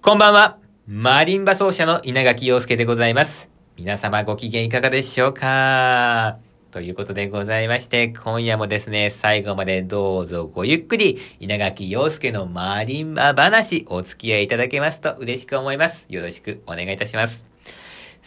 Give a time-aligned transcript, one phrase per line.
[0.00, 0.58] こんばんは。
[0.86, 3.50] マリンバ奏者の稲垣陽介でございます。
[3.76, 6.38] 皆様ご機嫌いかがでしょうか？
[6.70, 16.06] ということでございまして、今夜もですね、最後までどうぞごゆっくり、稲垣洋介のマリンバ話、お付き合いいただけますと嬉しく思います。
[16.08, 17.47] よろしくお願いいたします。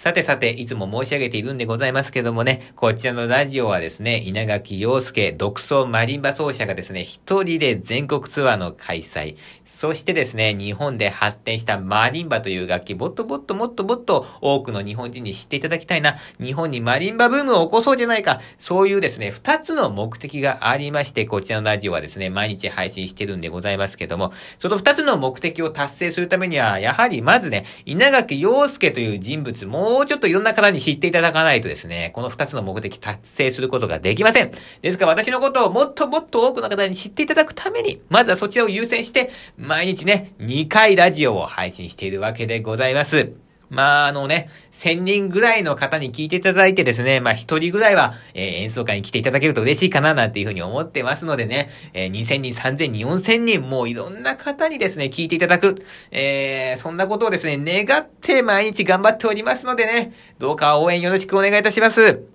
[0.02, 34.52] さてさて、いつも申し上げているんでございますけどもね、こちらのラジオはですね、稲垣陽介独奏マリンバ奏者がですね、一人で全国ツアーの開催、そしてですね、日本で発展したマリンバという楽器、もっともっともっともっと多くの日本人に知っていただきたいな、日本にマリンバブームを起こそうじゃないか、そういうですね、二つの目的がありまして、こちらのラジオはですね、毎日配信してるんでございますけども、その二つの目的を達成するためには、やはりまずね、稲垣陽介という人物、ももうちょっといろんな方に知っていただかないとですね、この二つの目的達成することができません。
[34.82, 43.51] ですから私のことをもっともっと多くの方に知っていただくために、まずはそちらを優先して、毎日ね、2回ラジオを配信しているわけでございます。
[43.72, 62.31] まあ、あのね、1000人ぐらいの方に聞いていただいてですね、まあ、1人ぐらいは、えー演奏会に来ていただけると嬉しいかななんていうふうに思ってますのでね、えー2000人、3000人、4000人、もういろんな方にですね、聞いていただく、えーそんなことをですね、願って毎日頑張っておりますのでね、どうか応援よろしくお願いいたします。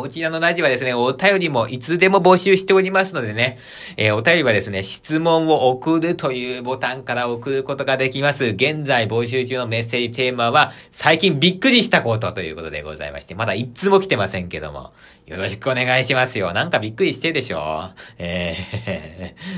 [0.00, 3.58] こちらのラジオはですね、お便りもいつでも募集しておりますのでね、
[3.98, 8.44] えーお便りはですね、質問を送るというボタンから送ることができます。
[8.46, 14.92] 現在募集中のメッセージテーマは、最近びっくりしたことということでございまして、まだ一通も来てませんけども、
[15.26, 16.52] よろしくお願いしますよ。
[16.52, 17.90] なんかびっくりしてるでしょ？
[18.18, 18.54] え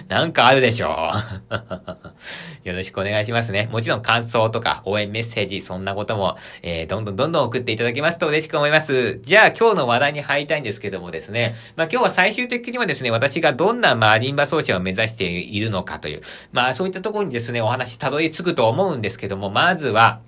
[0.08, 0.88] ー、 なんかあるでしょ？
[2.64, 3.68] よろしくお願いしますね。
[3.72, 9.18] もちろん感想とか応援メッセージ、そんなことも、えー、どんどんどんどん送っていただけますと嬉しく思います。
[9.22, 20.20] じゃあ今日の話題に入りたいんですけどもですね、まあ今日は最終的にはですね、私がどんなマリンバ奏者を目指しているのかという、まあそういったところにですね、お話たどり着くと思うんですけども、まずは、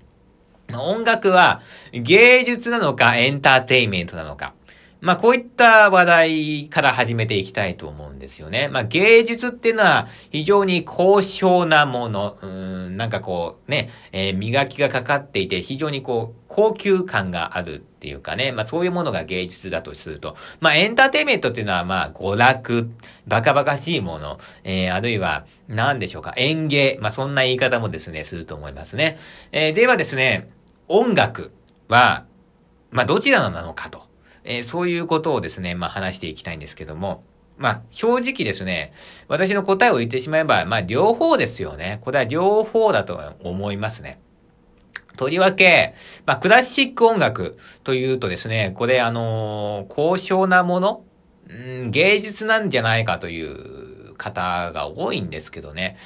[0.73, 1.61] 音楽は
[1.93, 4.55] 芸術なのかエンターテイメントなのか。
[5.05, 8.69] まあこういった話題から始めていきたいと思うんですよね。
[8.69, 22.91] まあ芸術っていうのは非常に高尚なもの、うん、なんかこうね、えー磨きがかかっていて非常にこう高級感があるっていうかね、まあそういうものが芸術だとすると、まあエンターテイメントっていうのはまあ娯楽、
[23.27, 29.19] バカバカしいもの、えー、あるいは何でしょうか、演芸、まあそんな言い方もですね、すると思いますね。
[29.53, 30.49] えーではですね、
[30.89, 31.53] 音楽
[31.89, 32.25] は、
[32.91, 34.04] まあどちらなのかと。
[34.45, 37.25] えーそういうことをですね、まあ話していきたいんですけども、
[37.57, 38.93] まあ正直ですね、
[39.29, 41.99] 私の答えを言ってしまえば、まあ両方ですよね。
[42.03, 44.21] これは両方だと思いますね。
[45.17, 45.95] とりわけ、
[46.27, 51.05] まあクラシック音楽というとですね、これあのー高尚なもの、
[51.49, 51.53] う
[51.87, 53.84] ん、芸術なんじゃないかという
[54.15, 55.97] 方が多いんですけどね。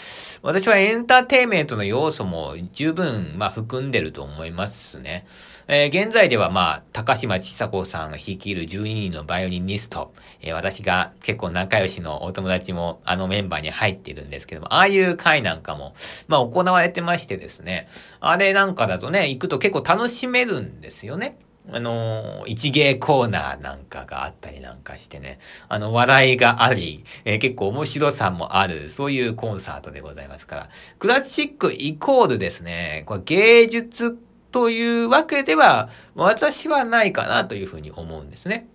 [0.43, 5.27] 私はエンターテイメントの要素も十分、まあ、含んでると思いますね。
[5.69, 15.95] えー現在では、まあ、高島千佐子さんが率いる12人のバイオリニスト、えー私が結構仲良しのお友達もあのメンバーに入ってるんですけども、ああいう会なんかも、
[16.27, 17.89] まあ、行われてましてですね、
[18.21, 21.37] あれなんかだとね、行くと結構楽しめるんですよね。
[21.71, 30.69] あの一芸コーナーなんかがあったりなんかしてね、あの、笑いがあり、えー結構面白さもある、そういうコンサートでございますから、
[30.99, 34.19] クラシックイコールですね、これ芸術
[34.51, 38.67] というわけでは、私はないかなというふうに思うんですね。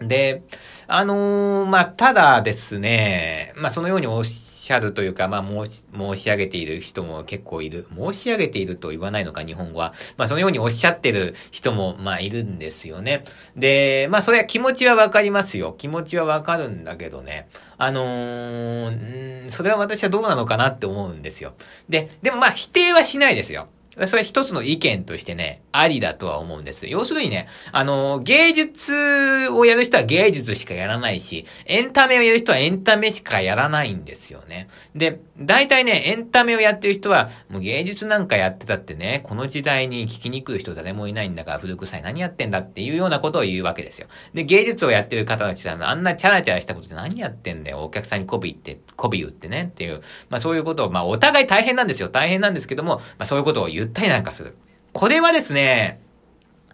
[0.00, 0.42] で、
[0.86, 7.86] あのーまあ、ただですね、まあ、そのようにおっゃるというか、まあ、申し、申し上げている人も結構いる。
[7.96, 9.94] 申し上げていると言わないのか、日本語は。
[10.16, 13.24] まあ、そのようにおっしゃってる人も、まあ、いるんですよね。
[13.56, 15.74] で、まあ、それは気持ちはわかりますよ。
[15.76, 17.48] 気持ちはわかるんだけどね。
[17.76, 21.54] あのー、んそれは私はどうなのかなって思うんですよ。
[21.88, 23.68] で、でもまあ、否定はしないですよ。
[24.06, 26.86] それは一つの意見としてね、ありだとは思うんです。
[26.86, 34.68] 要するにね、あの、芸術をやる人は芸術しかやらないし、エンタメをやる人はエンタメしかやらないんですよね。
[34.94, 44.08] で、大体ね、エンタメをやってる人は、もう芸術なんかやってたってね、この時代に聞きに来る人誰もいないんだから古臭い何やってんだっていうようなことを言うわけですよ。
[44.34, 52.08] で、芸術をやってる方たちは、あんなチャラチャラしたことで何やってんだよ、お客さんに媚びって、媚び売ってねっていう、まあそういうことを、まあお互い大変なんですよ。
[52.08, 54.54] 大変なんですけども、まあそういうことを言っ絶対なんかする。
[54.92, 56.00] これはですね、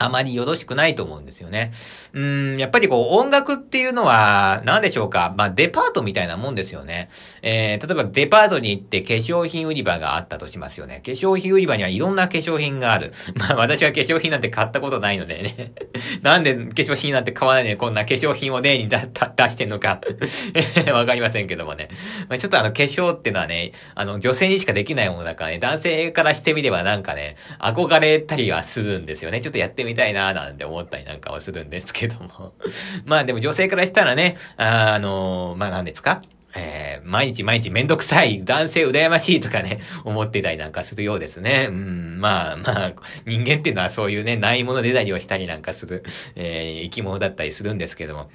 [0.05, 1.73] あまりよろしくないと思うんですよね。
[2.13, 5.35] うん、やっぱりこう音楽っていうのは、何でしょうか。
[5.37, 7.09] まあデパートみたいなもんですよね。
[7.43, 11.03] えー、例えばデパートに行って化粧品売り場があったとしますよね。
[11.05, 13.13] 化粧品売り場にはいろんな化粧品がある。
[13.37, 15.73] まあ私は化粧品なんて買ったことないのでね。
[16.23, 20.01] なんで化粧品なんて買わないのにこんな化粧品を例に出してんのか
[20.93, 21.89] わかりませんけどもね。
[22.29, 29.41] まあ、ちょっとあの化粧っていうのはね、あの女性にしかできないものだからね、男性からしてみればなんかね、憧れたりはするんですよね。
[29.41, 32.55] ちょっとやってみたいなーなんて思ったりなんかはするんですけども。
[33.05, 36.23] まあでも女性からしたらね、あ、あのー、まあ何ですか？
[36.57, 41.67] えー、毎日毎日めんどくさい、男性羨ましいとかね、 思ってたりなんかするようですね。
[41.69, 42.93] うん、まあまあ、
[43.27, 46.05] 人間っていうのはそういうね、ないものねだりをしたりなんかする、
[46.37, 48.31] えー、生き物だったりするんですけども。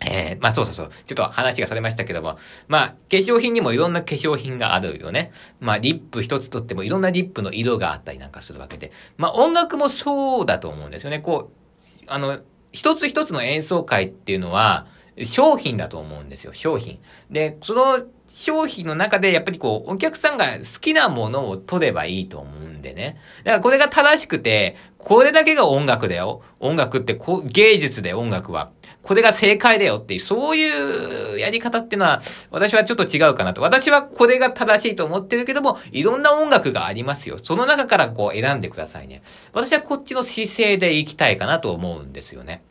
[0.00, 0.90] えー、まあそうそうそう。
[1.06, 2.38] ちょっと話がそれましたけども。
[2.68, 5.30] まあ、化粧品にもいろんな化粧品があるよね。
[5.60, 8.92] まあ、リップ一つとってもいろんなリップの色があったりなんかするわけで。
[9.18, 11.20] まあ、音楽もそうだと思うんですよね。
[11.20, 12.40] こう、あの、
[12.72, 14.86] 一つ一つの演奏会っていうのは、
[15.24, 16.98] 商品だと思うんですよ、商品。
[17.30, 18.00] で、その
[18.32, 23.18] 商品の中でやっぱりこう、お客さんが好きなものを取ればいいと思うんでね。
[23.44, 26.42] だからこれが正しくて、これだけが音楽だよ。
[26.60, 28.70] 音楽ってこう芸術で音楽は。
[29.02, 33.62] これが正解だよっていう、そういうやり方っていうのは、私はちょっと違うかなと。
[33.62, 37.38] 私はこれが正しいと思ってるけども、いろんな音楽がありますよ。
[37.42, 39.22] その中からこう選んでくださいね。
[39.52, 42.62] 私はこっちの姿勢でいきたいかなと思うんですよね。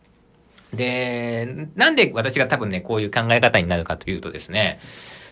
[0.73, 4.79] で、なんで私が多分ね、こういう考え方になるかというとですね、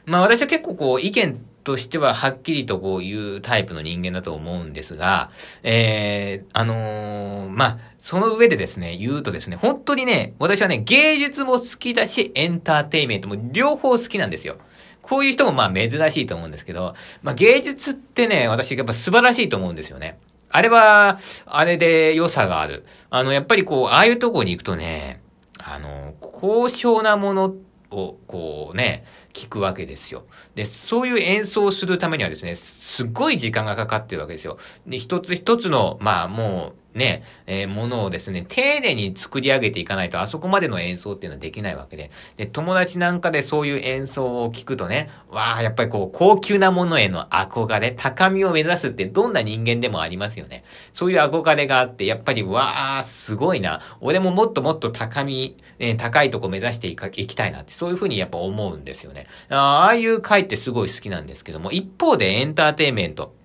[0.07, 5.31] まあ私は結構こう意見としてははっきりとこういうタイプの人間だと思うんですが、
[5.63, 14.56] えー、あのー、まあ、その上でですね、言うとですね、本当にね、私はね、芸術も好きだし、エンターテイメントも両方好きなんですよ。
[15.01, 20.19] こういう人もまあ珍しいと思うんですけど、まあ芸術ってね、私やっぱ素晴らしいと思うんですよね。
[20.50, 22.86] あれは、あれで良さがある。
[23.09, 25.19] あの、やっぱりこう、ああいうとこに行くとね、
[25.59, 29.03] あの、高尚なものってを、こうね、
[29.33, 30.25] 聞くわけですよ。
[30.55, 34.57] で、そういう演奏をするためにはですね、すっごい時間がかかってるわけですよ。
[34.85, 42.11] で、一つ一つの、まあもう、ね、えー、ものをですね、丁寧に作り上げていかないと、あそこまでの演奏っていうのはできないわけで。
[42.35, 50.63] で、友達なんかでそういう演奏を聞くとね、わあ、やっぱりこう、高級なものへの憧れ、高みを目指すってどんな人間でもありますよね。
[50.94, 53.81] そういう憧れがあって、やっぱり、わあ、すごいな。
[54.01, 59.27] 俺ももっともっと高み、ね、高いとこ目指していかいきたいなって、そういうふうにやっぱ思うんですよね。
[59.49, 63.35] ああいう回ってすごい好きなんですけども、一方でエンターテイメント。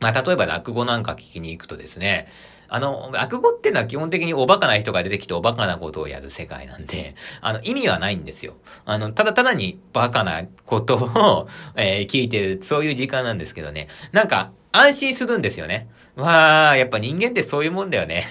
[0.00, 2.26] まあ、例えば落語なんか聞きに行くとですね、
[2.72, 8.54] あの、落語ってのは基本的におバカな人が出てきておバカなことをやる世界なんで、 あの、意味はないんですよ。
[8.86, 13.88] あの、ただただにバカなことを、 えー、聞いてる、そういう時間なんですけどね。
[14.12, 15.88] なんか、安心するんですよね。
[16.14, 18.24] わあ、やっぱ人間ってそういうもんだよね。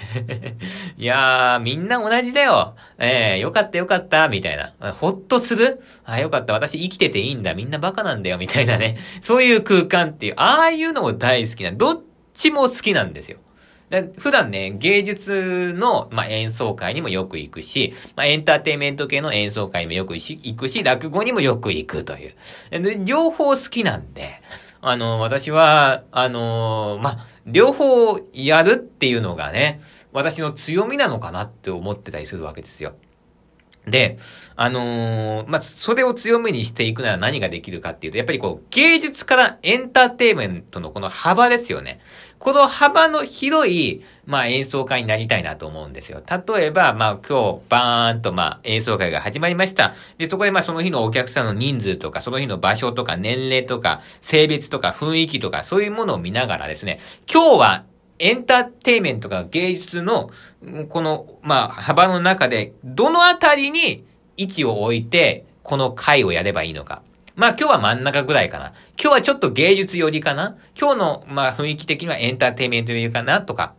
[0.98, 2.76] いやー、みんな同じだよ。
[2.98, 4.74] えー、よかったよかった、みたいな。
[4.94, 5.82] ほっとする？
[6.06, 7.56] あよかった、私生きてていいんだ。
[7.56, 8.98] みんなバカなんだよ、みたいなね。
[9.22, 11.74] そういう空間っていう、ああいうのも大好きな。
[11.74, 12.02] どっ
[12.34, 13.40] ちも好きなんですよ。
[14.18, 22.34] 普段ね、芸術の、まあ、演奏会にもよく行くし、まあ、エンターテイメント系の演奏会にもよく行くし、落語にもよく行くという。
[22.70, 24.30] で両方好きなんで、
[24.82, 29.82] あの、私は、あの、まあ、両方やるっていうのがね、
[30.14, 32.94] 私の強みなのかなって思ってたりするわけですよ。
[33.90, 34.18] で、
[34.56, 42.00] あのー、まあ、それを強みにしていくなら何ができるかっていうと、やっぱりこう、芸術からエンターテイメントのこの幅ですよね。
[42.40, 46.22] この幅の広い、まあ、演奏会になりたいなと思うんですよ。
[46.48, 49.94] 例えば、まあ、今日、バーンと、まあ、演奏会が始まりました。
[50.18, 57.00] で、そこで、まあ、その日のお客さんの人数とか、その日の場所とか、年齢とか、性別とか、雰囲気とか、そういうものを見ながらですね、
[57.32, 57.84] 今日は
[58.20, 60.30] エンターテイメントが芸術の、
[60.90, 64.06] この、まあ、幅の中で、どのあたりに
[64.38, 67.02] 位置を置いて、この回をやればいいのか。
[67.36, 68.74] まあ今日は真ん中ぐらいかな。
[69.02, 70.58] 今日はちょっと芸術寄りかな。
[70.78, 73.76] 今日の、まあ雰囲気的にはエンターテイメント寄りかなとか。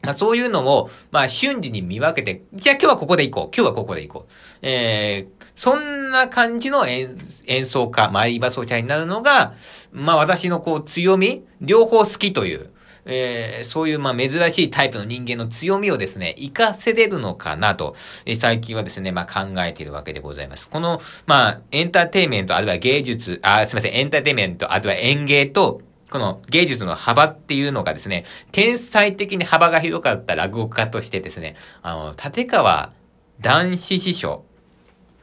[0.00, 3.54] まあそういうのを、まあ瞬時に見分けて、じゃあ今日はここで行こう。
[3.54, 4.32] 今日はここで行こう。
[4.62, 7.18] えー、そんな感じの演
[7.66, 9.52] 奏家、マイバ奏者になるのが、
[9.92, 12.70] まあ私のこう強み、両方好きという、
[13.04, 20.68] えー、そういう、まあ、珍しいタイプの人間の強みをですね、活かせれるのかなと、えー、最近はですね、まあ、考えているわけでございます。
[20.68, 25.80] この、まあ、エンターテイメント、あるいは芸術、あ、すみません、エンターテイメント、あるいは演芸と、
[26.10, 32.92] この芸術の幅っていうのがですね、天才的に幅が広かった落語家としてですね、あの、立川
[33.40, 34.44] 男子師匠、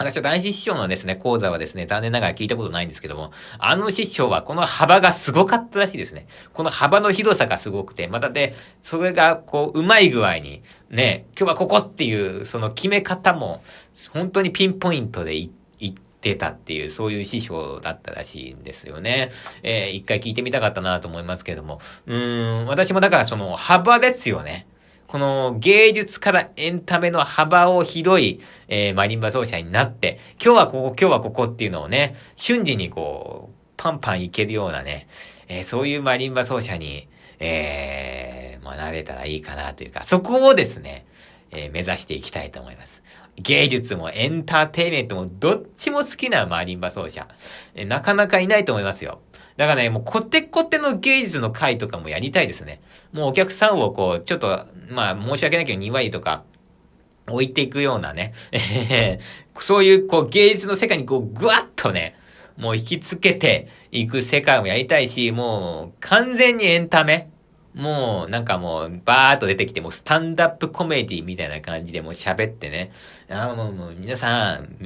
[0.01, 6.25] 私は男子師匠のですね、講座はですね、残念ながら聞いたことないんですけども、あの師匠はこの幅がすごかったらしいですね。
[6.53, 13.62] この幅の広さがすごくて、またで、それがこう、うまい具合に、ね、今日はここっていう、その決め方も、
[14.13, 19.32] 本当にピンポイントでい言ってたっていう、そういう師匠だったらしいんですよね。
[19.63, 21.82] えー、一回聞いてみたかったなと思いますけども。
[22.06, 24.65] うーん、私もだからその幅ですよね。
[25.10, 35.08] この芸術からエンタメの幅を広い、えー、マリンバ奏者になって、今日はここ、今日はここっていうのをね、瞬時にこう、パンパンいけるようなね、
[35.48, 37.08] えー、そういうマリンバ奏者に、
[37.39, 41.08] えー、まあ、なれたらいいかなというか、そこをですね、
[41.50, 43.01] えー、目指していきたいと思います。
[43.38, 47.28] 芸術もエンターテイメントもどっちも好きなマリンバ奏者、
[47.74, 49.22] えー、なかなかいないと思いますよ。
[49.60, 52.80] だからね、もうコテコテの芸術の回とかもやりたいですね。
[53.12, 54.48] もうお客さんをこう、ちょっと、
[54.88, 56.46] まあ申し訳ないけど2割とか
[57.28, 58.34] 置いていくようなね、
[59.60, 62.16] そういうこう芸術の世界にこうぐわっとね、
[62.56, 67.30] もう引きつけていく世界もやりたいし、もう完全にエンタメ
[67.76, 72.92] もう、なんかもう、バーっと出てきて、もうスタンダップコメディみたいな感じでもう喋ってね。
[73.30, 74.78] あもう、もう、皆さん、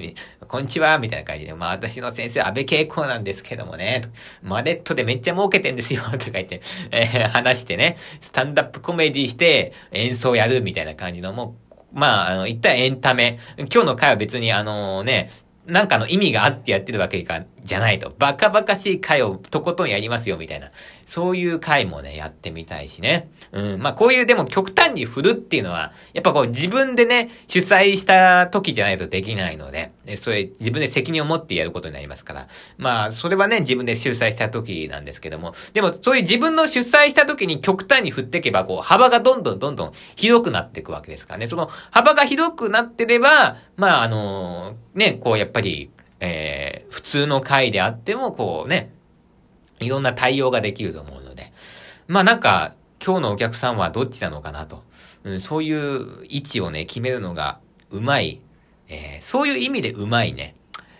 [0.47, 4.01] こんにちは、みたいな感じで、まあ私の先生、安倍恵子なんですけどもね、
[4.41, 6.61] マレットでめっちゃ儲けてんですよ、 とか言って、
[6.91, 13.37] えー、話してね、スタンダップコメディして、演奏やるみたいな感じの、もう、まあ、あの、一体エンタメ。
[13.57, 15.29] 今日の回は別にあのね、
[15.65, 18.13] なんかの意味があってやってるわけか、じゃないと。
[18.19, 20.71] バカバカしい回をとことんやりますよ、みたいな。
[21.05, 23.29] そういう回もね、やってみたいしね。
[23.53, 23.81] うん。
[23.81, 32.47] まあ、こういうでも極端に振るっていうのは、やっぱこう自分でね、主催した時じゃないとできないので、それ自分で責任を持ってやることになりますから。
[32.77, 35.53] まあ、それはね、自分で主催した時なんですけども。
[35.73, 41.47] でも、そういう自分の主催した時に極端に振っていけば、こう、幅がどんどんどんどん広くなっていくわけですからね。
[41.47, 48.93] その幅が広くなってれば、まあ、あのー、ね、こう、やっぱり、えー、普通の回であっても、こうね、
[49.79, 51.51] いろんな対応ができると思うので。
[52.07, 54.83] まあなんか、今日のお客さんはどっちなのかなと。
[55.23, 58.41] うん、そういう位置をね、決めるのがうまい。
[58.93, 60.55] えー、そういう意味でうまいね。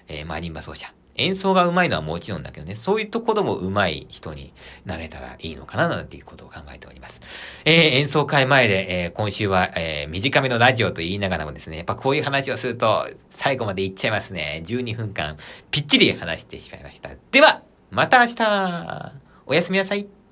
[0.07, 0.93] えー、マリンバ奏者。
[1.15, 4.51] 演奏が上手いのはもちろんだけどね、そういうところも上手い人に
[4.83, 7.21] なれたらいいのかななんていうことを考えております。
[7.65, 14.63] えー、演奏会前で、えー、今週は、えー、短めのラジオと言いながらもですね、やっぱこういう話をすると最後までいっちゃいますね。
[14.65, 15.37] 12分間
[15.69, 17.11] ぴっちり話してしまいました。
[17.31, 19.13] では、また明日
[19.45, 20.22] おやすみなさい。